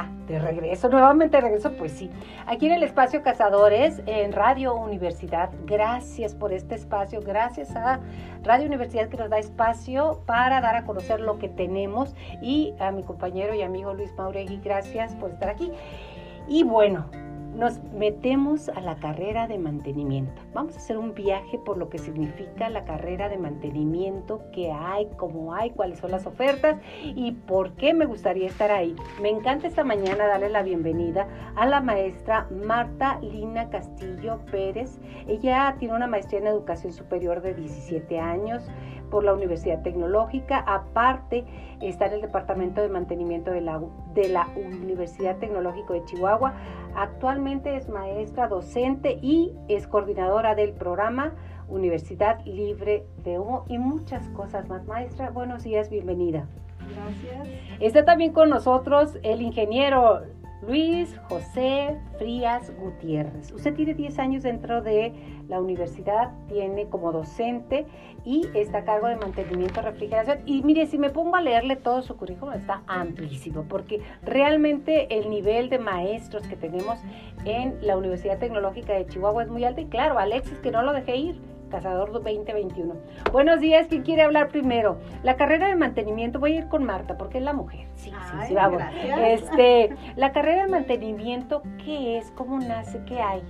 ya, 0.00 0.10
de 0.26 0.38
regreso, 0.38 0.88
nuevamente 0.88 1.40
regreso, 1.40 1.72
pues 1.72 1.92
sí. 1.92 2.10
Aquí 2.46 2.66
en 2.66 2.72
el 2.72 2.82
espacio 2.82 3.22
Cazadores, 3.22 4.02
en 4.06 4.32
Radio 4.32 4.74
Universidad, 4.74 5.50
gracias 5.66 6.34
por 6.34 6.52
este 6.52 6.74
espacio, 6.74 7.20
gracias 7.20 7.74
a 7.76 8.00
Radio 8.42 8.66
Universidad 8.66 9.08
que 9.08 9.16
nos 9.16 9.30
da 9.30 9.38
espacio 9.38 10.22
para 10.26 10.60
dar 10.60 10.76
a 10.76 10.84
conocer 10.84 11.20
lo 11.20 11.38
que 11.38 11.48
tenemos 11.48 12.14
y 12.42 12.74
a 12.78 12.90
mi 12.90 13.02
compañero 13.02 13.54
y 13.54 13.62
amigo 13.62 13.94
Luis 13.94 14.12
Mauregui, 14.16 14.60
gracias 14.62 15.14
por 15.16 15.30
estar 15.30 15.48
aquí. 15.48 15.72
Y 16.48 16.62
bueno, 16.62 17.06
nos 17.54 17.82
metemos 17.94 18.68
a 18.68 18.80
la 18.80 18.96
carrera 18.96 19.46
de 19.46 19.58
mantenimiento. 19.58 20.42
Vamos 20.54 20.74
a 20.76 20.78
hacer 20.78 20.98
un 20.98 21.14
viaje 21.14 21.58
por 21.58 21.78
lo 21.78 21.88
que 21.88 21.98
significa 21.98 22.68
la 22.68 22.84
carrera 22.84 23.28
de 23.28 23.38
mantenimiento, 23.38 24.42
qué 24.52 24.70
hay, 24.72 25.08
cómo 25.16 25.54
hay, 25.54 25.70
cuáles 25.70 25.98
son 25.98 26.10
las 26.10 26.26
ofertas 26.26 26.80
y 27.02 27.32
por 27.32 27.72
qué 27.72 27.92
me 27.94 28.06
gustaría 28.06 28.46
estar 28.46 28.70
ahí. 28.70 28.94
Me 29.20 29.28
encanta 29.28 29.66
esta 29.66 29.84
mañana 29.84 30.26
darle 30.26 30.48
la 30.48 30.62
bienvenida 30.62 31.28
a 31.56 31.66
la 31.66 31.80
maestra 31.80 32.46
Marta 32.50 33.18
Lina 33.20 33.68
Castillo 33.70 34.40
Pérez. 34.50 34.98
Ella 35.26 35.76
tiene 35.78 35.94
una 35.94 36.06
maestría 36.06 36.40
en 36.40 36.46
educación 36.46 36.92
superior 36.92 37.42
de 37.42 37.54
17 37.54 38.18
años 38.18 38.62
por 39.10 39.24
la 39.24 39.34
Universidad 39.34 39.82
Tecnológica. 39.82 40.64
Aparte, 40.66 41.44
está 41.80 42.06
en 42.06 42.14
el 42.14 42.20
Departamento 42.22 42.80
de 42.80 42.88
Mantenimiento 42.88 43.50
de 43.50 43.60
la, 43.60 43.80
de 44.14 44.28
la 44.28 44.48
Universidad 44.56 45.36
Tecnológica 45.38 45.94
de 45.94 46.04
Chihuahua. 46.04 46.54
Actualmente 46.94 47.76
es 47.76 47.88
maestra 47.88 48.48
docente 48.48 49.18
y 49.20 49.52
es 49.68 49.86
coordinadora 49.86 50.54
del 50.54 50.72
programa 50.72 51.32
Universidad 51.68 52.44
Libre 52.44 53.06
de 53.24 53.38
Humo 53.38 53.64
y 53.68 53.78
muchas 53.78 54.28
cosas 54.30 54.68
más. 54.68 54.86
Maestra, 54.86 55.30
buenos 55.30 55.62
días, 55.62 55.90
bienvenida. 55.90 56.46
Gracias. 56.94 57.48
Está 57.80 58.04
también 58.04 58.32
con 58.32 58.50
nosotros 58.50 59.18
el 59.22 59.42
ingeniero 59.42 60.22
Luis 60.62 61.16
José 61.28 61.96
Frías 62.18 62.70
Gutiérrez. 62.76 63.50
Usted 63.52 63.74
tiene 63.74 63.94
10 63.94 64.18
años 64.18 64.42
dentro 64.42 64.82
de 64.82 65.12
la 65.48 65.60
universidad, 65.60 66.32
tiene 66.48 66.86
como 66.88 67.12
docente 67.12 67.86
y 68.24 68.46
está 68.54 68.78
a 68.78 68.84
cargo 68.84 69.08
de 69.08 69.16
mantenimiento, 69.16 69.80
refrigeración. 69.80 70.40
Y 70.44 70.62
mire, 70.62 70.86
si 70.86 70.98
me 70.98 71.10
pongo 71.10 71.36
a 71.36 71.40
leerle 71.40 71.76
todo 71.76 72.02
su 72.02 72.16
currículum, 72.16 72.54
está 72.54 72.82
amplísimo, 72.86 73.64
porque 73.68 74.02
realmente 74.22 75.18
el 75.18 75.30
nivel 75.30 75.70
de 75.70 75.78
maestros 75.78 76.46
que 76.46 76.56
tenemos 76.56 76.98
en 77.44 77.78
la 77.80 77.96
Universidad 77.96 78.38
Tecnológica 78.38 78.92
de 78.92 79.06
Chihuahua 79.06 79.44
es 79.44 79.48
muy 79.48 79.64
alto. 79.64 79.80
Y 79.80 79.86
claro, 79.86 80.18
Alexis, 80.18 80.58
que 80.58 80.70
no 80.70 80.82
lo 80.82 80.92
dejé 80.92 81.16
ir 81.16 81.49
Cazador 81.70 82.12
2021. 82.12 82.94
Buenos 83.32 83.60
días, 83.60 83.86
¿quién 83.88 84.02
quiere 84.02 84.22
hablar 84.22 84.48
primero? 84.48 84.98
La 85.22 85.36
carrera 85.36 85.68
de 85.68 85.76
mantenimiento, 85.76 86.40
voy 86.40 86.54
a 86.54 86.58
ir 86.58 86.68
con 86.68 86.84
Marta, 86.84 87.16
porque 87.16 87.38
es 87.38 87.44
la 87.44 87.52
mujer. 87.52 87.86
Sí, 87.94 88.10
sí, 88.10 88.36
sí, 88.48 88.54
vamos. 88.54 88.82
Este, 89.24 89.94
la 90.16 90.32
carrera 90.32 90.64
de 90.64 90.68
mantenimiento, 90.68 91.62
¿qué 91.84 92.18
es? 92.18 92.30
¿Cómo 92.32 92.58
nace? 92.58 93.00
¿Qué 93.06 93.20
hay? 93.20 93.42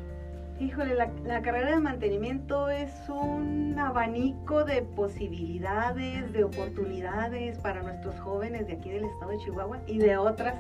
Híjole, 0.61 0.95
la, 0.95 1.11
la, 1.25 1.41
carrera 1.41 1.71
de 1.71 1.81
mantenimiento 1.81 2.69
es 2.69 2.93
un 3.09 3.79
abanico 3.79 4.65
de 4.65 4.83
posibilidades, 4.83 6.31
de 6.35 6.45
oportunidades 6.45 7.59
para 7.61 7.83
nuestros 7.83 8.21
jóvenes 8.21 8.67
de 8.67 8.75
aquí 8.75 8.91
del 8.91 9.05
estado 9.05 9.31
de 9.31 9.39
Chihuahua 9.39 9.79
y 9.87 9.97
de 9.97 10.19
otras 10.19 10.57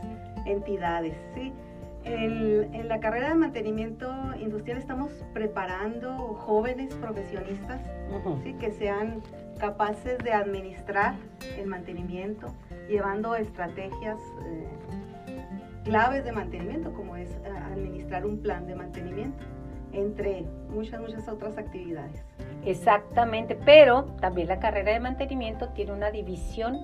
entidades, 0.47 1.14
¿sí? 1.34 1.52
En 2.05 2.89
la 2.89 3.01
carrera 3.01 3.29
de 3.29 3.34
mantenimiento 3.34 4.12
industrial 4.41 4.79
estamos 4.79 5.11
preparando 5.33 6.17
jóvenes 6.17 6.95
profesionistas 6.95 7.81
¿sí? 8.42 8.55
que 8.55 8.70
sean 8.70 9.23
capaces 9.59 10.19
de 10.19 10.33
administrar 10.33 11.15
el 11.59 11.67
mantenimiento, 11.67 12.55
llevando 12.89 13.37
estrategias 13.37 14.19
eh, 14.47 14.69
claves 15.84 16.25
de 16.25 16.33
mantenimiento, 16.33 16.92
como 16.95 17.17
es 17.17 17.29
eh, 17.31 17.51
administrar 17.73 18.25
un 18.25 18.39
plan 18.39 18.67
de 18.67 18.75
mantenimiento, 18.75 19.45
entre 19.92 20.45
muchas, 20.70 21.01
muchas 21.01 21.29
otras 21.29 21.59
actividades. 21.59 22.25
Exactamente, 22.64 23.59
pero 23.64 24.05
también 24.20 24.48
la 24.48 24.58
carrera 24.58 24.92
de 24.92 25.01
mantenimiento 25.01 25.69
tiene 25.70 25.92
una 25.92 26.11
división 26.11 26.79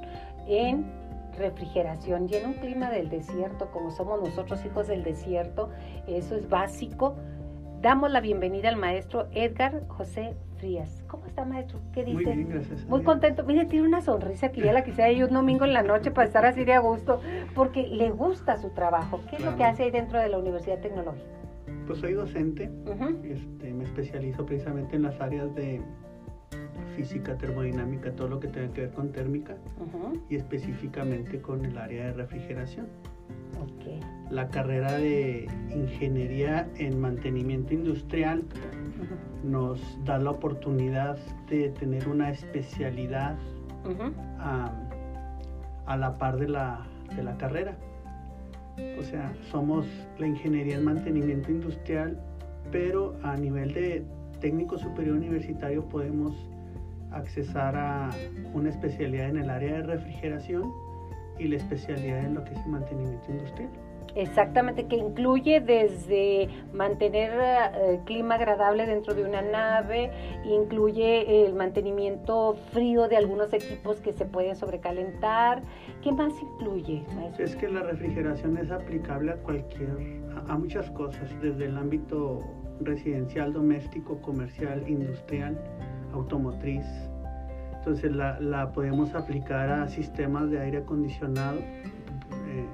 en 0.47 1.06
refrigeración 1.37 2.27
y 2.31 2.35
en 2.35 2.47
un 2.47 2.55
clima 2.55 2.91
del 2.91 3.09
desierto, 3.09 3.71
como 3.73 3.91
somos 3.91 4.21
nosotros 4.21 4.65
hijos 4.65 4.89
del 4.89 5.05
desierto, 5.05 5.71
eso 6.07 6.35
es 6.35 6.49
básico. 6.49 7.17
Damos 7.83 8.11
la 8.11 8.21
bienvenida 8.21 8.69
al 8.69 8.77
maestro 8.77 9.29
Edgar 9.33 9.87
José 9.89 10.35
Frías. 10.57 11.05
¿Cómo 11.07 11.27
está, 11.27 11.45
maestro? 11.45 11.79
¿Qué 11.93 12.05
dice? 12.05 12.15
Muy 12.15 12.25
bien, 12.25 12.49
gracias. 12.49 12.85
Muy 12.87 13.03
contento. 13.03 13.45
Mire, 13.45 13.67
tiene 13.67 13.87
una 13.87 14.01
sonrisa 14.01 14.51
que 14.51 14.63
ya 14.63 14.73
la 14.73 14.83
quisiera 14.83 15.13
yo 15.13 15.27
un 15.27 15.35
domingo 15.35 15.65
en 15.65 15.73
la 15.73 15.83
noche 15.83 16.11
para 16.11 16.27
estar 16.27 16.47
así 16.47 16.65
de 16.65 16.73
a 16.73 16.81
gusto, 16.81 17.21
porque 17.55 17.87
le 17.87 18.11
gusta 18.11 18.57
su 18.57 18.71
trabajo. 18.71 19.21
¿Qué 19.29 19.37
es 19.37 19.45
lo 19.45 19.57
que 19.57 19.65
hace 19.65 19.85
ahí 19.85 19.91
dentro 19.91 20.19
de 20.19 20.29
la 20.29 20.39
Universidad 20.39 20.81
Tecnológica? 20.81 21.27
Pues 21.87 22.01
soy 22.01 22.15
docente, 22.15 22.71
este, 23.25 23.73
me 23.73 23.85
especializo 23.85 24.45
precisamente 24.45 24.97
en 24.97 25.03
las 25.03 25.21
áreas 25.21 25.55
de 25.55 25.81
física, 26.97 27.37
termodinámica, 27.37 28.13
todo 28.13 28.29
lo 28.29 28.41
que 28.41 28.49
tenga 28.49 28.73
que 28.73 28.83
ver 28.83 28.91
con 28.91 29.13
térmica 29.13 29.57
y 30.29 30.37
específicamente 30.37 31.41
con 31.41 31.65
el 31.65 31.77
área 31.79 32.07
de 32.07 32.13
refrigeración. 32.13 32.87
La 34.31 34.49
carrera 34.49 34.99
de 34.99 35.47
ingeniería 35.71 36.69
en 36.79 37.01
mantenimiento 37.01 37.75
industrial 37.75 38.43
nos 39.45 39.81
da 40.05 40.19
la 40.19 40.31
oportunidad 40.31 41.17
de 41.49 41.71
tener 41.71 42.09
una 42.09 42.31
especialidad 42.31 43.37
a, 44.39 45.97
la 45.97 46.19
par 46.19 46.39
de 46.39 46.49
la, 46.49 46.87
de 47.15 47.23
la 47.23 47.37
carrera. 47.39 47.77
O 48.99 49.03
sea, 49.03 49.33
somos 49.51 49.87
la 50.19 50.27
ingeniería 50.27 50.77
en 50.77 50.85
mantenimiento 50.85 51.51
industrial, 51.51 52.21
pero 52.73 53.17
a 53.23 53.37
nivel 53.37 53.73
de 53.73 54.05
técnico 54.41 54.77
superior 54.77 55.17
universitario 55.17 55.85
podemos 55.89 56.35
accesar 57.17 57.77
a 57.77 58.11
una 58.55 58.71
especialidad 58.71 59.29
en 59.29 59.39
el 59.39 59.51
área 59.51 59.75
de 59.75 59.83
refrigeración 59.83 60.73
y 61.39 61.49
la 61.49 61.57
especialidad 61.57 62.25
en 62.25 62.35
lo 62.35 62.45
que 62.45 62.53
es 62.53 62.59
el 62.65 62.71
mantenimiento 62.71 63.31
industrial. 63.31 63.71
Exactamente, 64.17 64.87
que 64.87 64.97
incluye 64.97 65.61
desde 65.61 66.49
mantener 66.73 67.33
el 67.33 67.97
eh, 67.97 68.01
clima 68.07 68.37
agradable 68.37 68.87
dentro 68.87 69.15
de 69.15 69.25
una 69.25 69.43
nave, 69.43 70.11
incluye 70.47 71.45
el 71.45 71.53
mantenimiento 71.55 72.55
frío 72.73 73.09
de 73.09 73.19
algunos 73.19 73.53
equipos 73.53 74.01
que 74.01 74.15
se 74.15 74.25
pueden 74.25 74.57
sobrecalentar. 74.57 75.63
¿Qué 76.03 76.13
más 76.13 76.33
incluye? 76.41 77.05
Es 77.39 77.57
que 77.57 77.69
la 77.69 77.83
refrigeración 77.83 78.57
es 78.57 78.71
aplicable 78.71 79.33
a 79.33 79.37
cualquier, 79.37 80.23
a 80.49 80.57
muchas 80.57 80.91
cosas, 80.93 81.31
desde 81.43 81.67
el 81.67 81.77
ámbito 81.77 82.41
residencial, 82.81 83.53
doméstico, 83.53 84.19
comercial, 84.23 84.83
industrial 84.89 85.59
automotriz. 86.17 86.87
Entonces 87.79 88.13
la, 88.15 88.73
podemos 88.73 89.15
aplicar 89.15 89.71
a 89.71 89.89
sistemas 89.89 90.51
de 90.51 90.61
aire 90.61 90.79
acondicionado 90.79 91.59
eh, 91.61 92.67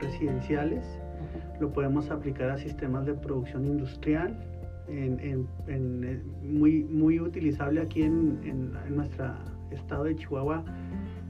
residenciales, 0.00 0.84
lo 1.60 1.72
podemos 1.72 2.10
aplicar 2.10 2.50
a 2.50 2.58
sistemas 2.58 3.06
de 3.06 3.14
producción 3.14 3.66
industrial, 3.66 4.36
en, 4.88 5.46
eh, 5.68 6.22
muy, 6.42 6.84
muy 6.84 7.20
utilizable 7.20 7.80
aquí 7.80 8.02
en, 8.02 8.72
nuestro 8.88 9.34
estado 9.70 10.04
de 10.04 10.16
Chihuahua 10.16 10.64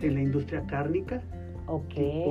en 0.01 0.15
la 0.15 0.23
industria 0.23 0.65
cárnica, 0.67 1.21
okay. 1.67 2.25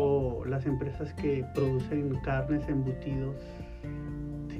las 0.48 0.66
empresas 0.66 1.14
que 1.14 1.46
producen 1.54 2.16
carnes, 2.24 2.68
embutidos, 2.68 3.36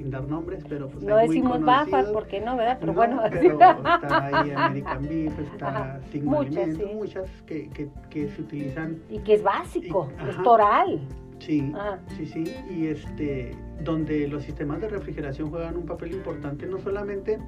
sin 0.00 0.10
dar 0.10 0.26
nombres, 0.26 0.64
pero 0.66 0.88
pues 0.88 1.04
no 1.04 1.16
decimos 1.18 1.60
bajas 1.60 2.06
porque 2.10 2.40
no, 2.40 2.56
¿verdad? 2.56 2.78
Pero 2.80 2.94
bueno. 2.94 3.20
Pero 3.30 3.52
está 3.52 4.40
ahí 4.40 4.50
American 4.50 5.02
Beef, 5.02 5.38
está 5.38 6.00
Sigma 6.10 6.38
muchas, 6.38 6.68
muchas 6.94 7.28
que, 7.46 7.68
que, 7.68 7.90
que, 8.08 8.28
se 8.30 8.40
utilizan. 8.40 8.98
Y 9.10 9.18
que 9.18 9.34
es 9.34 9.42
básico, 9.42 10.08
es 10.26 10.42
toral. 10.42 11.00
Sí, 11.38 11.72
sí, 12.16 12.26
sí, 12.26 12.44
y 12.70 12.86
este, 12.86 13.54
donde 13.82 14.26
los 14.26 14.44
sistemas 14.44 14.80
de 14.80 14.88
refrigeración 14.88 15.50
juegan 15.50 15.76
un 15.76 15.86
papel 15.86 16.12
importante 16.12 16.66
no 16.66 16.78
solamente 16.78 17.38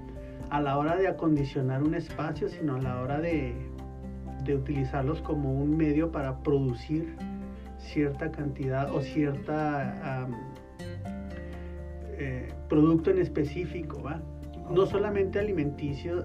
a 0.51 0.61
la 0.61 0.77
hora 0.77 0.97
de 0.97 1.09
acondicionar 1.09 1.83
un 1.83 1.95
espacio, 1.95 2.49
sino 2.49 2.77
a 2.77 2.81
la 2.81 3.01
hora 3.01 3.21
de, 3.21 3.55
de 4.45 4.55
utilizarlos 4.55 5.23
como 5.23 5.53
un 5.53 5.77
medio 5.77 6.13
para 6.13 6.43
producir 6.43 7.17
cierta 7.79 8.31
cantidad 8.31 8.95
o 8.95 9.01
cierta 9.01 10.29
eh, 12.23 12.49
producto 12.69 13.11
en 13.11 13.19
específico, 13.19 14.03
¿va? 14.03 14.21
No 14.71 14.87
solamente 14.87 15.39
alimenticio 15.39 16.25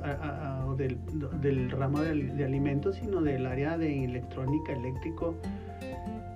o 0.68 0.76
del, 0.76 1.72
ramo 1.72 2.02
de, 2.02 2.46
alimentos, 2.46 2.98
sino 2.98 3.22
del 3.22 3.46
área 3.48 3.78
de 3.78 4.06
electrónica, 4.06 4.74
eléctrico 4.74 5.36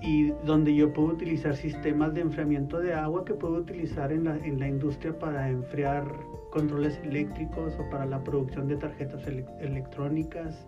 y 0.02 0.32
donde 0.46 0.74
yo 0.74 0.92
puedo 0.92 1.10
utilizar 1.10 1.56
sistemas 1.56 2.14
de 2.16 2.22
enfriamiento 2.22 2.80
de 2.80 2.96
agua 2.96 3.24
que 3.24 3.36
puedo 3.36 3.54
utilizar 3.54 4.12
en 4.12 4.24
la, 4.24 4.36
en 4.38 4.60
la 4.60 4.68
industria 4.68 5.18
para 5.18 5.48
enfriar 5.50 6.12
controles 6.52 7.00
eléctricos 7.04 7.74
o 7.80 7.90
para 7.90 8.06
la 8.06 8.24
producción 8.24 8.68
de 8.68 8.76
tarjetas 8.76 9.26
electrónicas, 9.60 10.66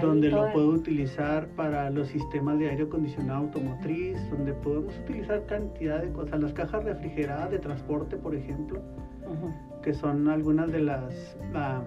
donde 0.00 0.30
lo 0.30 0.50
puedo 0.52 0.70
utilizar 0.70 1.46
para 1.48 1.90
los 1.90 2.08
sistemas 2.08 2.58
de 2.58 2.70
aire 2.70 2.84
acondicionado 2.84 3.40
automotriz, 3.40 4.18
donde 4.30 4.52
podemos 4.54 4.98
utilizar 4.98 5.44
cantidad 5.46 6.02
de 6.02 6.10
cosas, 6.10 6.40
las 6.40 6.52
cajas 6.52 6.82
refrigeradas 6.84 7.50
de 7.50 7.58
transporte, 7.58 8.16
por 8.16 8.34
ejemplo, 8.34 8.80
que 9.82 9.94
son 9.94 10.28
algunas 10.28 10.72
de 10.72 10.80
las 10.80 11.36
ah, 11.54 11.82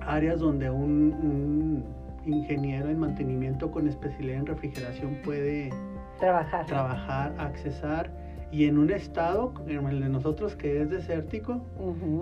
áreas 0.00 0.40
donde 0.40 0.68
un 0.68 1.84
ingeniero 2.26 2.88
en 2.88 3.00
mantenimiento 3.00 3.70
con 3.70 3.88
especialidad 3.88 4.40
en 4.40 4.46
refrigeración 4.46 5.18
puede 5.24 5.70
trabajar, 6.18 6.66
trabajar 6.66 7.34
accesar 7.38 8.21
y 8.52 8.66
en 8.66 8.78
un 8.78 8.90
estado, 8.90 9.54
en 9.66 9.86
el 9.86 10.00
de 10.00 10.10
nosotros 10.10 10.54
que 10.54 10.82
es 10.82 10.90
desértico, 10.90 11.62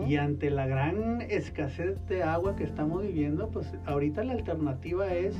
y 0.06 0.16
ante 0.16 0.48
la 0.48 0.66
gran 0.66 1.22
escasez 1.22 2.06
de 2.06 2.22
agua 2.22 2.54
que 2.54 2.62
estamos 2.62 3.02
viviendo, 3.02 3.48
pues 3.48 3.74
ahorita 3.84 4.22
la 4.22 4.34
alternativa 4.34 5.12
es 5.12 5.36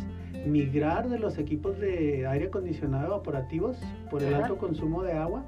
migrar 0.47 1.09
de 1.09 1.21
los 1.21 1.39
equipos 1.39 1.79
de 1.79 2.27
aire 2.27 2.47
acondicionado 2.47 3.07
evaporativos 3.07 3.77
por 4.11 4.23
el 4.23 4.35
alto 4.35 4.59
consumo 4.59 5.03
de 5.03 5.13
agua 5.13 5.45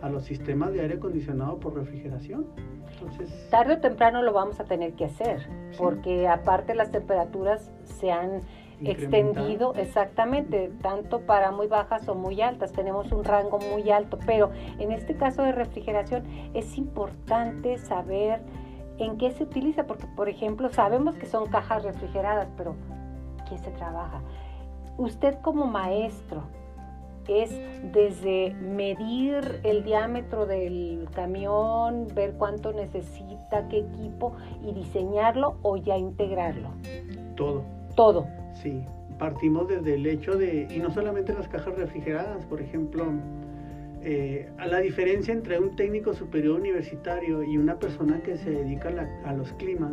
a 0.00 0.08
los 0.08 0.24
sistemas 0.24 0.72
de 0.72 0.80
aire 0.80 0.94
acondicionado 0.94 1.60
por 1.60 1.74
refrigeración. 1.74 2.46
Entonces, 2.92 3.48
Tarde 3.50 3.74
o 3.74 3.78
temprano 3.78 4.22
lo 4.22 4.32
vamos 4.32 4.58
a 4.58 4.64
tener 4.64 4.94
que 4.94 5.04
hacer, 5.04 5.46
porque 5.78 6.26
aparte 6.26 6.74
las 6.74 6.90
temperaturas 6.90 7.70
se 7.84 8.10
han 8.10 8.42
extendido 8.84 9.74
exactamente, 9.74 10.70
tanto 10.82 11.20
para 11.20 11.50
muy 11.50 11.66
bajas 11.66 12.08
o 12.08 12.14
muy 12.14 12.40
altas. 12.40 12.72
Tenemos 12.72 13.12
un 13.12 13.24
rango 13.24 13.58
muy 13.58 13.90
alto, 13.90 14.18
pero 14.26 14.50
en 14.78 14.92
este 14.92 15.14
caso 15.16 15.42
de 15.42 15.52
refrigeración 15.52 16.24
es 16.54 16.76
importante 16.78 17.78
saber 17.78 18.40
en 18.98 19.18
qué 19.18 19.30
se 19.30 19.44
utiliza, 19.44 19.84
porque 19.84 20.06
por 20.06 20.28
ejemplo 20.28 20.68
sabemos 20.68 21.16
que 21.16 21.26
son 21.26 21.48
cajas 21.48 21.82
refrigeradas, 21.82 22.48
pero 22.56 22.74
¿qué 23.48 23.58
se 23.58 23.70
trabaja? 23.70 24.20
Usted 24.98 25.38
como 25.40 25.66
maestro, 25.66 26.42
es 27.28 27.50
desde 27.92 28.54
medir 28.54 29.60
el 29.62 29.84
diámetro 29.84 30.46
del 30.46 31.08
camión, 31.14 32.08
ver 32.14 32.34
cuánto 32.34 32.72
necesita, 32.72 33.68
qué 33.68 33.78
equipo 33.78 34.32
y 34.62 34.72
diseñarlo 34.72 35.56
o 35.62 35.76
ya 35.76 35.96
integrarlo. 35.96 36.70
Todo. 37.36 37.62
Todo. 37.94 38.26
Sí, 38.54 38.84
partimos 39.18 39.68
desde 39.68 39.94
el 39.94 40.06
hecho 40.06 40.36
de, 40.36 40.66
y 40.70 40.78
no 40.78 40.90
solamente 40.90 41.32
las 41.32 41.48
cajas 41.48 41.74
refrigeradas, 41.76 42.44
por 42.46 42.60
ejemplo, 42.60 43.06
eh, 44.02 44.48
a 44.58 44.66
la 44.66 44.78
diferencia 44.78 45.32
entre 45.32 45.60
un 45.60 45.76
técnico 45.76 46.12
superior 46.12 46.58
universitario 46.58 47.42
y 47.44 47.56
una 47.56 47.78
persona 47.78 48.20
que 48.20 48.36
se 48.36 48.50
dedica 48.50 48.90
a, 49.24 49.32
los 49.32 49.52
climas, 49.52 49.92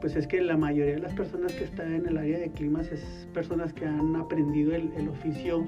pues 0.00 0.16
es 0.16 0.26
que 0.26 0.40
la 0.40 0.56
mayoría 0.56 0.94
de 0.94 1.00
las 1.00 1.12
personas 1.12 1.52
que 1.52 1.64
están 1.64 1.92
en 1.94 2.06
el 2.06 2.18
área 2.18 2.38
de 2.38 2.50
climas 2.50 2.90
es 2.90 3.28
personas 3.34 3.72
que 3.72 3.86
han 3.86 4.16
aprendido 4.16 4.74
el, 4.74 4.92
el 4.96 5.08
oficio 5.08 5.66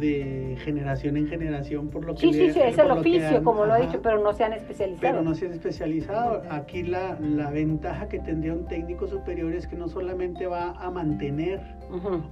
de 0.00 0.56
generación 0.60 1.16
en 1.16 1.28
generación 1.28 1.88
por 1.88 2.04
lo 2.04 2.14
que 2.14 2.20
sí 2.20 2.32
sí 2.32 2.50
sí 2.52 2.60
es 2.60 2.78
el 2.78 2.90
oficio 2.90 3.42
como 3.42 3.66
lo 3.66 3.76
he 3.76 3.86
dicho 3.86 4.00
pero 4.02 4.22
no 4.22 4.32
se 4.32 4.44
han 4.44 4.52
especializado. 4.54 5.00
Pero 5.00 5.22
no 5.22 5.34
se 5.34 5.46
han 5.46 5.52
especializado. 5.52 6.42
Aquí 6.50 6.82
la, 6.82 7.18
la, 7.20 7.50
ventaja 7.50 8.08
que 8.08 8.18
tendría 8.18 8.54
un 8.54 8.66
técnico 8.66 9.06
superior 9.06 9.52
es 9.52 9.66
que 9.66 9.76
no 9.76 9.88
solamente 9.88 10.46
va 10.46 10.70
a 10.72 10.90
mantener 10.90 11.60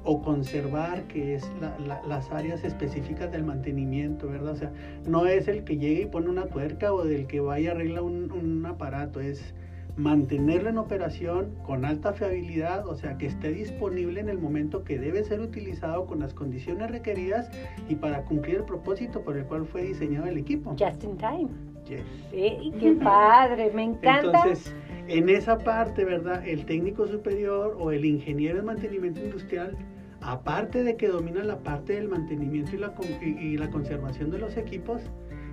o 0.05 0.23
conservar 0.23 1.03
que 1.03 1.35
es 1.35 1.51
la, 1.61 2.01
las 2.07 2.31
áreas 2.31 2.65
específicas 2.65 3.31
del 3.31 3.45
mantenimiento 3.45 4.27
verdad 4.27 4.53
o 4.53 4.57
sea 4.57 4.73
no 5.07 5.27
es 5.27 5.49
el 5.49 5.65
que 5.65 5.77
llegue 5.77 6.03
y 6.03 6.07
pone 6.07 6.31
una 6.31 6.47
tuerca 6.47 6.95
o 6.95 7.05
del 7.05 7.27
que 7.27 7.41
vaya 7.41 7.61
y 7.61 7.67
arregla 7.67 8.01
un, 8.01 8.33
un 8.33 8.65
aparato 8.65 9.21
es 9.21 9.55
mantenerlo 10.01 10.71
en 10.71 10.79
operación 10.79 11.55
con 11.63 11.85
alta 11.85 12.13
fiabilidad, 12.13 12.87
o 12.89 12.95
sea, 12.95 13.19
que 13.19 13.27
esté 13.27 13.53
disponible 13.53 14.21
en 14.21 14.29
el 14.29 14.39
momento 14.39 14.83
que 14.83 14.99
debe 14.99 15.23
ser 15.25 15.41
utilizado 15.41 16.07
con 16.07 16.21
las 16.21 16.33
condiciones 16.33 16.91
requeridas 16.91 17.51
y 17.89 17.97
para 17.97 18.25
cumplir 18.25 18.57
el 18.57 18.65
propósito 18.65 19.21
por 19.21 19.37
el 19.37 19.45
cual 19.45 19.67
fue 19.67 19.83
diseñado 19.83 20.27
el 20.27 20.39
equipo. 20.39 20.71
Just 20.71 21.05
in 21.05 21.17
time. 21.19 21.49
Yes. 21.87 22.03
Sí, 22.31 22.73
qué 22.81 22.93
padre, 23.03 23.71
me 23.75 23.85
encanta. 23.85 24.27
Entonces, 24.27 24.75
en 25.09 25.29
esa 25.29 25.59
parte, 25.59 26.05
¿verdad? 26.05 26.47
El 26.47 26.65
técnico 26.65 27.07
superior 27.07 27.77
o 27.79 27.91
el 27.91 28.05
ingeniero 28.05 28.57
de 28.57 28.63
mantenimiento 28.63 29.21
industrial, 29.21 29.77
aparte 30.23 30.83
de 30.83 30.97
que 30.97 31.09
domina 31.09 31.43
la 31.45 31.59
parte 31.59 31.95
del 31.95 32.09
mantenimiento 32.09 32.75
y 32.75 32.79
la, 32.79 32.95
y 33.21 33.57
la 33.59 33.71
conservación 33.71 34.31
de 34.31 34.39
los 34.39 34.57
equipos, 34.57 35.03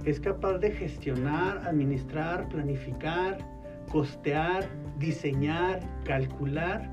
es 0.05 0.21
capaz 0.21 0.59
de 0.59 0.71
gestionar, 0.71 1.67
administrar, 1.67 2.47
planificar, 2.47 3.39
costear, 3.91 4.67
diseñar, 4.99 5.79
calcular 6.03 6.89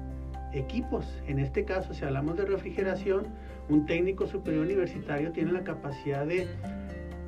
equipos. 0.52 1.06
En 1.26 1.38
este 1.38 1.64
caso, 1.64 1.94
si 1.94 2.05
hablamos 2.05 2.37
de 2.37 2.44
refrigeración, 2.44 3.26
un 3.69 3.87
técnico 3.87 4.26
superior 4.26 4.64
universitario 4.64 5.32
tiene 5.32 5.52
la 5.52 5.64
capacidad 5.64 6.26
de, 6.26 6.46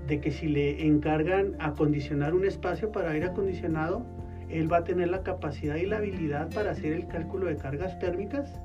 de 0.06 0.20
que 0.20 0.30
si 0.30 0.48
le 0.48 0.86
encargan 0.86 1.56
acondicionar 1.58 2.34
un 2.34 2.44
espacio 2.44 2.92
para 2.92 3.10
aire 3.10 3.26
acondicionado, 3.26 4.06
él 4.48 4.72
va 4.72 4.78
a 4.78 4.84
tener 4.84 5.08
la 5.08 5.22
capacidad 5.22 5.76
y 5.76 5.86
la 5.86 5.96
habilidad 5.96 6.52
para 6.54 6.70
hacer 6.70 6.92
el 6.92 7.08
cálculo 7.08 7.46
de 7.46 7.56
cargas 7.56 7.98
térmicas 7.98 8.60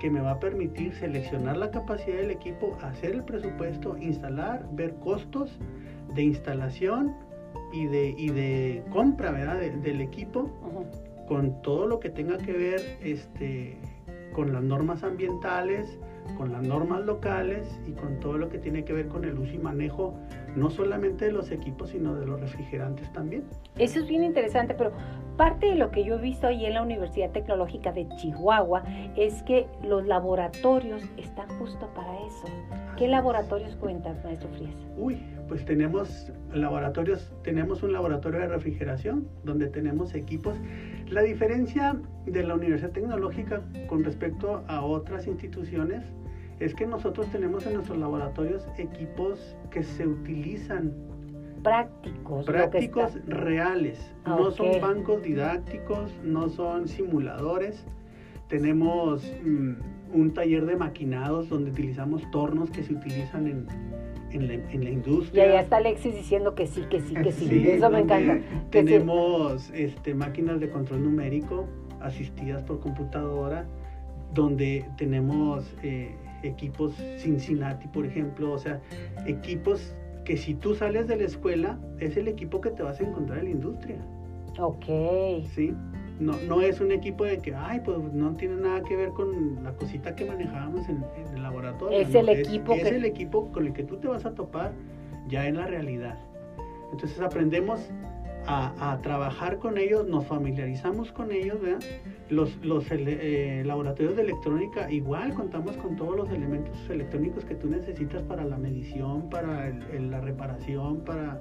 que 0.00 0.10
me 0.10 0.20
va 0.20 0.32
a 0.32 0.40
permitir 0.40 0.92
seleccionar 0.94 1.56
la 1.56 1.70
capacidad 1.70 2.18
del 2.18 2.30
equipo, 2.30 2.76
hacer 2.82 3.12
el 3.12 3.24
presupuesto, 3.24 3.96
instalar, 3.96 4.66
ver 4.72 4.96
costos 4.96 5.58
de 6.14 6.22
instalación, 6.24 7.14
y 7.74 7.86
de, 7.86 8.14
y 8.16 8.28
de 8.30 8.84
compra 8.90 9.32
¿verdad? 9.32 9.58
del 9.58 10.00
equipo 10.00 10.48
con 11.26 11.60
todo 11.62 11.86
lo 11.86 11.98
que 11.98 12.08
tenga 12.08 12.38
que 12.38 12.52
ver 12.52 12.80
este, 13.02 13.76
con 14.32 14.52
las 14.52 14.62
normas 14.62 15.02
ambientales, 15.02 15.98
con 16.36 16.52
las 16.52 16.62
normas 16.62 17.04
locales 17.04 17.66
y 17.86 17.92
con 17.92 18.20
todo 18.20 18.38
lo 18.38 18.48
que 18.48 18.58
tiene 18.58 18.84
que 18.84 18.92
ver 18.92 19.08
con 19.08 19.24
el 19.24 19.38
uso 19.38 19.54
y 19.54 19.58
manejo 19.58 20.14
no 20.54 20.70
solamente 20.70 21.24
de 21.26 21.32
los 21.32 21.50
equipos, 21.50 21.90
sino 21.90 22.14
de 22.14 22.26
los 22.26 22.40
refrigerantes 22.40 23.12
también. 23.12 23.44
Eso 23.76 23.98
es 23.98 24.06
bien 24.06 24.22
interesante, 24.22 24.74
pero 24.74 24.92
parte 25.36 25.66
de 25.66 25.74
lo 25.74 25.90
que 25.90 26.04
yo 26.04 26.16
he 26.16 26.20
visto 26.20 26.46
ahí 26.46 26.64
en 26.64 26.74
la 26.74 26.82
Universidad 26.82 27.30
Tecnológica 27.30 27.92
de 27.92 28.08
Chihuahua 28.16 28.84
es 29.16 29.42
que 29.42 29.66
los 29.82 30.06
laboratorios 30.06 31.02
están 31.16 31.48
justo 31.58 31.88
para 31.94 32.14
eso. 32.26 32.46
¿Qué 32.96 33.08
laboratorios 33.08 33.74
cuentan, 33.76 34.16
maestro 34.24 34.48
Frías? 34.50 34.74
Uy, 34.96 35.20
pues 35.48 35.64
tenemos 35.64 36.32
laboratorios, 36.52 37.32
tenemos 37.42 37.82
un 37.82 37.92
laboratorio 37.92 38.40
de 38.40 38.48
refrigeración 38.48 39.28
donde 39.42 39.66
tenemos 39.68 40.14
equipos. 40.14 40.56
La 41.08 41.22
diferencia 41.22 41.96
de 42.26 42.42
la 42.44 42.54
Universidad 42.54 42.92
Tecnológica 42.92 43.62
con 43.88 44.04
respecto 44.04 44.62
a 44.68 44.84
otras 44.84 45.26
instituciones 45.26 46.04
es 46.60 46.74
que 46.74 46.86
nosotros 46.86 47.26
tenemos 47.30 47.66
en 47.66 47.74
nuestros 47.74 47.98
laboratorios 47.98 48.66
equipos 48.78 49.56
que 49.70 49.82
se 49.82 50.06
utilizan 50.06 50.92
prácticos. 51.64 52.46
Prácticos 52.46 53.18
reales. 53.26 54.14
Ah, 54.24 54.36
no 54.38 54.52
son 54.52 54.80
bancos 54.80 55.22
didácticos, 55.22 56.12
no 56.22 56.48
son 56.48 56.86
simuladores. 56.86 57.84
Tenemos 58.48 59.24
mm, 59.42 59.72
un 60.14 60.34
taller 60.34 60.66
de 60.66 60.76
maquinados 60.76 61.48
donde 61.48 61.70
utilizamos 61.70 62.22
tornos 62.30 62.70
que 62.70 62.84
se 62.84 62.92
utilizan 62.92 63.48
en, 63.48 63.66
en, 64.30 64.46
la, 64.46 64.54
en 64.54 64.84
la, 64.84 64.90
industria. 64.90 65.46
Y 65.46 65.50
ahí 65.50 65.62
está 65.62 65.78
Alexis 65.78 66.14
diciendo 66.14 66.54
que 66.54 66.68
sí, 66.68 66.82
que 66.88 67.00
sí, 67.00 67.14
que 67.14 67.32
sí. 67.32 67.68
Eso 67.68 67.90
me 67.90 68.00
encanta. 68.00 68.38
Tenemos 68.70 69.70
este, 69.70 70.14
máquinas 70.14 70.60
de 70.60 70.70
control 70.70 71.02
numérico 71.02 71.66
asistidas 72.00 72.62
por 72.62 72.80
computadora 72.80 73.66
donde 74.34 74.84
tenemos 74.98 75.72
eh, 75.82 76.14
equipos 76.42 76.92
Cincinnati, 77.18 77.86
por 77.88 78.04
ejemplo, 78.04 78.52
o 78.52 78.58
sea, 78.58 78.80
equipos 79.26 79.94
que 80.24 80.36
si 80.36 80.54
tú 80.54 80.74
sales 80.74 81.06
de 81.06 81.16
la 81.16 81.24
escuela 81.24 81.78
es 81.98 82.16
el 82.16 82.28
equipo 82.28 82.60
que 82.60 82.70
te 82.70 82.82
vas 82.82 83.00
a 83.00 83.04
encontrar 83.04 83.38
en 83.40 83.44
la 83.44 83.50
industria. 83.50 83.96
Ok. 84.58 84.86
Sí 85.54 85.74
no, 86.20 86.36
no 86.46 86.60
es 86.60 86.80
un 86.80 86.92
equipo 86.92 87.24
de 87.24 87.38
que, 87.38 87.54
ay, 87.54 87.80
pues 87.84 87.98
no 87.98 88.36
tiene 88.36 88.56
nada 88.56 88.82
que 88.82 88.96
ver 88.96 89.10
con 89.10 89.64
la 89.64 89.72
cosita 89.72 90.14
que 90.14 90.24
manejábamos 90.24 90.88
en, 90.88 91.04
el 91.34 91.42
laboratorio. 91.42 91.98
Es 91.98 92.14
el 92.14 92.28
equipo. 92.28 92.72
Es, 92.72 92.84
el 92.84 93.04
equipo 93.04 93.50
con 93.50 93.66
el 93.66 93.72
que 93.72 93.82
tú 93.82 93.96
te 93.96 94.08
vas 94.08 94.24
a 94.24 94.34
topar 94.34 94.72
ya 95.28 95.46
en 95.46 95.56
la 95.56 95.66
realidad. 95.66 96.18
Entonces 96.92 97.20
aprendemos 97.20 97.80
a, 98.46 98.98
trabajar 99.02 99.58
con 99.58 99.78
ellos, 99.78 100.06
nos 100.06 100.26
familiarizamos 100.26 101.10
con 101.10 101.32
ellos, 101.32 101.60
¿verdad? 101.60 101.80
Los, 102.30 102.56
los 102.64 102.86
eh, 102.90 103.62
laboratorios 103.66 104.16
de 104.16 104.22
electrónica, 104.22 104.90
igual 104.90 105.34
contamos 105.34 105.76
con 105.76 105.94
todos 105.96 106.16
los 106.16 106.30
elementos 106.30 106.74
electrónicos 106.88 107.44
que 107.44 107.54
tú 107.54 107.68
necesitas 107.68 108.22
para 108.22 108.44
la 108.44 108.56
medición, 108.56 109.28
para 109.28 109.68
la 109.70 110.20
reparación, 110.20 111.04
para 111.04 111.38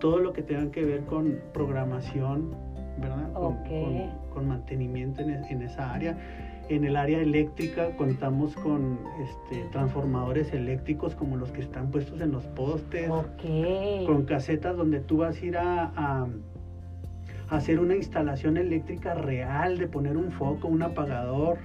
todo 0.00 0.18
lo 0.18 0.32
que 0.32 0.42
tenga 0.42 0.70
que 0.70 0.84
ver 0.84 1.04
con 1.04 1.40
programación, 1.52 2.54
¿verdad? 3.00 3.32
Con, 3.32 4.46
mantenimiento 4.46 5.20
en, 5.20 5.62
esa 5.62 5.92
área. 5.92 6.16
En 6.68 6.84
el 6.84 6.96
área 6.96 7.20
eléctrica 7.20 7.96
contamos 7.96 8.54
con 8.54 9.00
este, 9.20 9.64
transformadores 9.72 10.52
eléctricos 10.52 11.16
como 11.16 11.36
los 11.36 11.50
que 11.50 11.60
están 11.62 11.90
puestos 11.90 12.20
en 12.20 12.30
los 12.30 12.46
postes, 12.46 13.10
Ok. 13.10 14.06
con 14.06 14.26
casetas 14.26 14.76
donde 14.76 15.00
tú 15.00 15.16
vas 15.16 15.42
a 15.42 15.44
ir 15.44 15.56
a 15.56 16.28
hacer 17.50 17.80
una 17.80 17.96
instalación 17.96 18.56
eléctrica 18.56 19.14
real, 19.14 19.78
de 19.78 19.86
poner 19.86 20.16
un 20.16 20.30
foco, 20.30 20.68
un 20.68 20.82
apagador, 20.82 21.58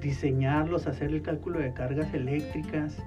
diseñarlos, 0.00 0.86
hacer 0.86 1.10
el 1.10 1.22
cálculo 1.22 1.58
de 1.58 1.72
cargas 1.72 2.12
eléctricas. 2.14 3.02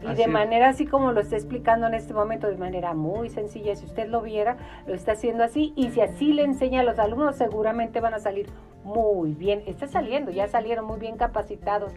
Y 0.00 0.14
de 0.14 0.28
manera 0.28 0.70
así 0.70 0.86
como 0.86 1.12
lo 1.12 1.20
está 1.20 1.36
explicando 1.36 1.86
en 1.86 1.94
este 1.94 2.14
momento, 2.14 2.48
de 2.48 2.56
manera 2.56 2.94
muy 2.94 3.28
sencilla, 3.28 3.76
si 3.76 3.84
usted 3.84 4.08
lo 4.08 4.22
viera, 4.22 4.56
lo 4.86 4.94
está 4.94 5.12
haciendo 5.12 5.44
así 5.44 5.74
y 5.76 5.90
si 5.90 6.00
así 6.00 6.32
le 6.32 6.44
enseña 6.44 6.80
a 6.80 6.84
los 6.84 6.98
alumnos, 6.98 7.36
seguramente 7.36 8.00
van 8.00 8.14
a 8.14 8.18
salir 8.18 8.46
muy 8.82 9.34
bien. 9.34 9.62
Está 9.66 9.88
saliendo, 9.88 10.30
ya 10.30 10.48
salieron 10.48 10.86
muy 10.86 10.98
bien 10.98 11.16
capacitados. 11.18 11.92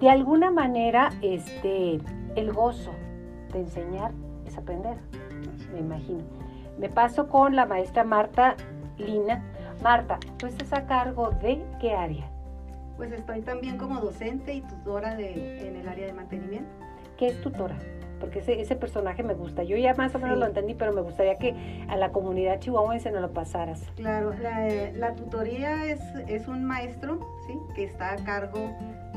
De 0.00 0.08
alguna 0.08 0.50
manera, 0.50 1.10
este, 1.20 1.98
el 2.34 2.52
gozo 2.52 2.92
de 3.52 3.60
enseñar 3.60 4.12
es 4.46 4.56
aprender, 4.56 4.96
me 5.72 5.80
imagino. 5.80 6.47
Me 6.78 6.88
paso 6.88 7.28
con 7.28 7.56
la 7.56 7.66
maestra 7.66 8.04
Marta 8.04 8.54
Lina. 8.98 9.42
Marta, 9.82 10.18
tú 10.38 10.46
estás 10.46 10.72
a 10.72 10.86
cargo 10.86 11.30
de 11.42 11.62
qué 11.80 11.92
área? 11.94 12.28
Pues 12.96 13.12
estoy 13.12 13.42
también 13.42 13.78
como 13.78 14.00
docente 14.00 14.54
y 14.54 14.60
tutora 14.62 15.14
de, 15.14 15.68
en 15.68 15.76
el 15.76 15.88
área 15.88 16.06
de 16.06 16.12
mantenimiento. 16.12 16.68
¿Qué 17.16 17.28
es 17.28 17.40
tutora? 17.40 17.76
Porque 18.20 18.40
ese, 18.40 18.60
ese 18.60 18.74
personaje 18.74 19.22
me 19.22 19.34
gusta. 19.34 19.62
Yo 19.62 19.76
ya 19.76 19.94
más 19.94 20.12
o 20.14 20.18
menos 20.18 20.34
Sí. 20.34 20.40
lo 20.40 20.46
entendí, 20.46 20.74
pero 20.74 20.92
me 20.92 21.00
gustaría 21.02 21.36
que 21.36 21.84
a 21.88 21.96
la 21.96 22.10
comunidad 22.10 22.58
chihuahuense 22.58 23.12
nos 23.12 23.20
lo 23.22 23.30
pasaras. 23.32 23.80
Claro, 23.94 24.34
la, 24.40 24.66
la 24.92 25.14
tutoría 25.14 25.86
es, 25.86 26.00
es 26.26 26.48
un 26.48 26.64
maestro 26.64 27.20
¿sí? 27.46 27.54
que 27.76 27.84
está 27.84 28.12
a 28.12 28.16
cargo 28.16 28.58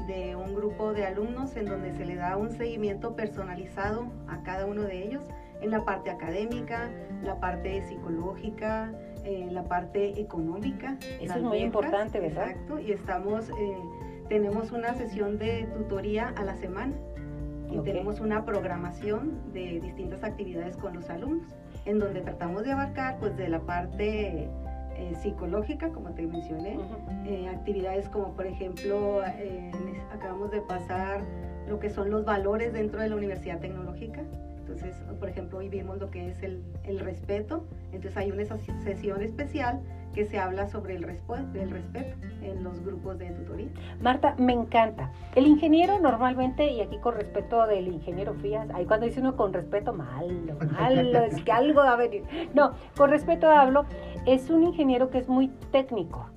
de 0.08 0.36
un 0.36 0.54
grupo 0.54 0.94
de 0.94 1.06
alumnos 1.08 1.56
en 1.58 1.66
donde 1.66 1.92
se 1.98 2.06
le 2.06 2.16
da 2.16 2.38
un 2.38 2.52
seguimiento 2.52 3.16
personalizado 3.16 4.06
a 4.28 4.44
cada 4.44 4.68
uno 4.68 4.84
de 4.84 5.04
ellos 5.04 5.24
en 5.62 5.72
la 5.72 5.86
parte 5.86 6.10
académica, 6.10 6.90
la 7.24 7.40
parte 7.40 7.82
psicológica, 7.88 8.92
eh, 9.24 9.48
la 9.52 9.64
parte 9.64 10.20
económica. 10.20 10.98
Eso 11.20 11.36
es 11.36 11.42
muy 11.42 11.60
becas, 11.60 11.66
importante, 11.66 12.20
¿verdad? 12.20 12.50
Exacto, 12.50 12.80
y 12.80 12.92
estamos, 12.92 13.50
eh, 13.50 13.78
tenemos 14.28 14.72
una 14.72 14.94
sesión 14.96 15.38
de 15.38 15.68
tutoría 15.74 16.34
a 16.36 16.44
la 16.44 16.56
semana 16.56 16.94
y 17.72 17.80
tenemos 17.80 18.20
una 18.20 18.44
programación 18.44 19.54
de 19.54 19.80
distintas 19.80 20.24
actividades 20.24 20.76
con 20.76 20.94
los 20.94 21.10
alumnos, 21.10 21.48
en 21.86 22.00
donde 22.00 22.22
tratamos 22.22 22.64
de 22.64 22.74
abarcar 22.74 23.18
pues 23.20 23.38
de 23.38 23.48
la 23.48 23.60
parte 23.60 24.50
eh, 24.98 25.16
psicológica, 25.22 25.90
como 25.90 26.10
te 26.12 26.24
mencioné, 26.28 26.78
eh, 27.26 27.48
actividades 27.48 28.10
como 28.10 28.34
por 28.34 28.46
ejemplo, 28.46 29.22
acabamos 30.12 30.52
de 30.52 30.62
pasar 30.62 31.22
lo 31.70 31.80
que 31.80 31.90
son 31.90 32.10
los 32.10 32.26
valores 32.26 32.74
dentro 32.74 33.00
de 33.00 33.08
la 33.08 33.16
Universidad 33.16 33.60
Tecnológica. 33.60 34.24
Entonces, 34.72 34.96
por 35.20 35.28
ejemplo, 35.30 35.60
hoy 35.60 35.70
vimos 35.70 35.98
lo 36.00 36.10
que 36.10 36.30
es 36.30 36.42
el, 36.44 36.64
el 36.84 37.00
respeto. 37.00 37.66
Entonces 37.92 38.16
hay 38.18 38.32
una 38.32 38.44
ses- 38.44 38.84
sesión 38.84 39.22
especial 39.22 39.82
que 40.14 40.26
se 40.26 40.40
habla 40.40 40.68
sobre 40.68 40.96
el, 40.96 41.04
el 41.06 41.70
respeto 41.72 42.18
en 42.42 42.64
los 42.64 42.84
grupos 42.84 43.18
de 43.18 43.32
tutoría. 43.32 43.68
Marta, 44.02 44.36
me 44.38 44.54
encanta. 44.54 45.12
El 45.36 45.48
ingeniero 45.48 46.00
normalmente, 46.00 46.70
y 46.72 46.82
aquí 46.82 46.98
con 46.98 47.16
respeto 47.16 47.66
del 47.68 47.88
ingeniero 47.88 48.34
Fías, 48.36 48.70
ahí 48.74 48.86
cuando 48.86 49.06
dice 49.06 49.20
uno 49.22 49.36
con 49.38 49.54
respeto, 49.54 49.94
malo, 49.94 50.58
malo, 50.72 51.20
es 51.26 51.42
que 51.44 51.52
algo 51.52 51.80
va 51.82 51.94
a 51.94 51.96
venir. 51.98 52.24
No, 52.54 52.74
con 52.98 53.10
respeto 53.10 53.50
hablo, 53.50 53.86
es 54.26 54.50
un 54.50 54.64
ingeniero 54.64 55.10
que 55.10 55.20
es 55.20 55.30
muy 55.30 55.48
técnico. 55.72 56.30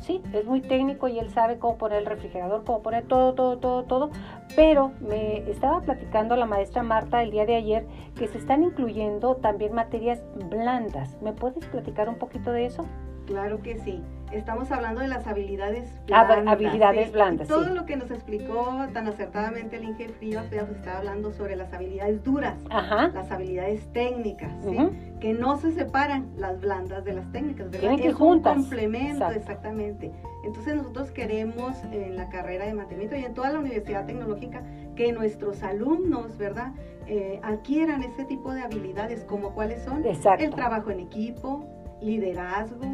Sí, 0.00 0.22
es 0.32 0.46
muy 0.46 0.60
técnico 0.60 1.08
y 1.08 1.18
él 1.18 1.30
sabe 1.30 1.58
cómo 1.58 1.76
poner 1.76 1.98
el 1.98 2.06
refrigerador, 2.06 2.64
cómo 2.64 2.82
poner 2.82 3.06
todo, 3.06 3.34
todo, 3.34 3.58
todo, 3.58 3.84
todo. 3.84 4.10
Pero 4.56 4.92
me 5.00 5.38
estaba 5.50 5.80
platicando 5.80 6.36
la 6.36 6.46
maestra 6.46 6.82
Marta 6.82 7.22
el 7.22 7.30
día 7.30 7.46
de 7.46 7.56
ayer 7.56 7.86
que 8.16 8.28
se 8.28 8.38
están 8.38 8.62
incluyendo 8.62 9.36
también 9.36 9.74
materias 9.74 10.22
blandas. 10.48 11.20
¿Me 11.20 11.32
puedes 11.32 11.64
platicar 11.66 12.08
un 12.08 12.16
poquito 12.16 12.52
de 12.52 12.66
eso? 12.66 12.86
Claro 13.26 13.60
que 13.60 13.78
sí. 13.80 14.02
Estamos 14.32 14.70
hablando 14.70 15.00
de 15.00 15.08
las 15.08 15.26
habilidades 15.26 15.90
Ah, 16.12 16.24
blandas. 16.24 16.52
habilidades 16.54 17.06
sí. 17.06 17.12
blandas, 17.12 17.48
todo 17.48 17.64
sí. 17.64 17.74
lo 17.74 17.86
que 17.86 17.96
nos 17.96 18.10
explicó 18.10 18.86
tan 18.92 19.06
acertadamente 19.08 19.76
el 19.76 19.84
Inge 19.84 20.08
Frías, 20.10 20.44
pues, 20.50 20.68
estaba 20.70 20.98
hablando 20.98 21.32
sobre 21.32 21.56
las 21.56 21.72
habilidades 21.72 22.22
duras, 22.24 22.54
Ajá. 22.70 23.08
las 23.14 23.30
habilidades 23.30 23.90
técnicas, 23.92 24.52
¿sí? 24.62 24.76
Que 25.20 25.32
no 25.32 25.56
se 25.56 25.72
separan 25.72 26.26
las 26.36 26.60
blandas 26.60 27.04
de 27.04 27.14
las 27.14 27.30
técnicas, 27.32 27.66
¿verdad? 27.70 27.80
Tienen 27.80 28.00
que 28.00 28.08
es 28.08 28.12
un 28.14 28.18
juntas. 28.18 28.54
complemento, 28.54 29.24
Exacto. 29.24 29.38
exactamente. 29.38 30.12
Entonces 30.44 30.76
nosotros 30.76 31.10
queremos 31.10 31.82
en 31.90 32.16
la 32.16 32.28
carrera 32.28 32.66
de 32.66 32.74
mantenimiento 32.74 33.16
y 33.16 33.24
en 33.24 33.34
toda 33.34 33.50
la 33.50 33.58
Universidad 33.58 34.04
Tecnológica 34.06 34.62
que 34.94 35.10
nuestros 35.12 35.62
alumnos, 35.62 36.36
¿verdad? 36.36 36.72
Eh, 37.06 37.40
adquieran 37.42 38.02
ese 38.02 38.24
tipo 38.26 38.52
de 38.52 38.60
habilidades, 38.60 39.24
como 39.24 39.54
cuáles 39.54 39.82
son 39.82 40.04
Exacto. 40.04 40.44
el 40.44 40.50
trabajo 40.54 40.90
en 40.90 41.00
equipo, 41.00 41.64
liderazgo, 42.02 42.84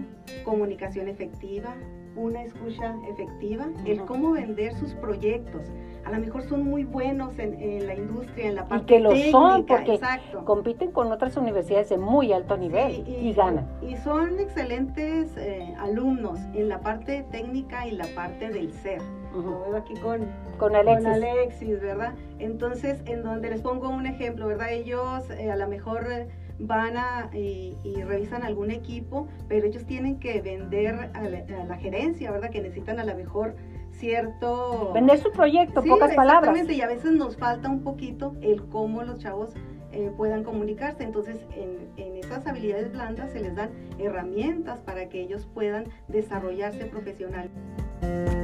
comunicación 0.44 1.08
efectiva, 1.08 1.74
una 2.16 2.42
escucha 2.42 2.94
efectiva, 3.10 3.68
el 3.86 4.04
cómo 4.04 4.32
vender 4.32 4.74
sus 4.74 4.94
proyectos. 4.94 5.62
A 6.04 6.10
lo 6.10 6.18
mejor 6.18 6.42
son 6.42 6.64
muy 6.64 6.84
buenos 6.84 7.38
en, 7.38 7.54
en 7.60 7.86
la 7.86 7.94
industria, 7.94 8.48
en 8.48 8.54
la 8.56 8.68
parte 8.68 8.86
que 8.86 9.00
lo 9.00 9.10
técnica, 9.10 9.30
son, 9.30 9.64
porque 9.64 9.94
exacto. 9.94 10.44
compiten 10.44 10.92
con 10.92 11.10
otras 11.10 11.36
universidades 11.36 11.88
de 11.88 11.96
muy 11.96 12.32
alto 12.32 12.56
nivel 12.58 12.92
Sí, 12.92 13.04
y, 13.08 13.32
ganan. 13.32 13.66
Y 13.82 13.96
son 13.96 14.38
excelentes 14.38 15.34
eh, 15.38 15.74
alumnos 15.78 16.38
en 16.54 16.68
la 16.68 16.80
parte 16.80 17.24
técnica 17.30 17.86
y 17.86 17.92
la 17.92 18.06
parte 18.14 18.50
del 18.50 18.72
ser. 18.72 19.00
Lo 19.32 19.62
veo 19.62 19.76
aquí 19.76 19.94
con, 19.94 20.28
Con 20.58 20.76
Alexis. 20.76 21.04
con 21.04 21.12
Alexis, 21.14 21.80
¿verdad? 21.80 22.14
Entonces, 22.38 23.02
en 23.06 23.22
donde 23.24 23.50
les 23.50 23.62
pongo 23.62 23.88
un 23.88 24.06
ejemplo, 24.06 24.46
¿verdad? 24.46 24.72
Ellos 24.72 25.28
eh, 25.30 25.50
a 25.50 25.56
lo 25.56 25.66
mejor 25.66 26.06
eh, 26.12 26.28
van 26.58 26.96
a 26.96 27.30
y, 27.32 27.76
y 27.82 28.02
revisan 28.02 28.44
algún 28.44 28.70
equipo, 28.70 29.26
pero 29.48 29.66
ellos 29.66 29.84
tienen 29.86 30.13
que 30.18 30.40
vender 30.40 31.10
a 31.14 31.22
la, 31.22 31.38
a 31.60 31.64
la 31.64 31.76
gerencia, 31.76 32.30
¿verdad? 32.30 32.50
Que 32.50 32.60
necesitan 32.60 32.98
a 33.00 33.04
lo 33.04 33.14
mejor 33.14 33.54
cierto... 33.92 34.92
Vender 34.92 35.18
su 35.18 35.30
proyecto, 35.30 35.82
Sí, 35.82 35.88
pocas 35.88 36.14
palabras. 36.14 36.50
exactamente, 36.50 36.74
y 36.74 36.80
a 36.80 36.86
veces 36.86 37.12
nos 37.12 37.36
falta 37.36 37.68
un 37.68 37.82
poquito 37.82 38.34
el 38.42 38.62
cómo 38.66 39.02
los 39.02 39.18
chavos 39.20 39.54
eh, 39.92 40.10
puedan 40.16 40.42
comunicarse. 40.44 41.04
Entonces, 41.04 41.36
en, 41.54 41.88
en 41.96 42.16
esas 42.16 42.46
habilidades 42.46 42.92
blandas 42.92 43.30
se 43.32 43.40
les 43.40 43.54
dan 43.54 43.70
herramientas 43.98 44.80
para 44.80 45.08
que 45.08 45.20
ellos 45.20 45.46
puedan 45.54 45.84
desarrollarse 46.08 46.86
profesionalmente. 46.86 48.43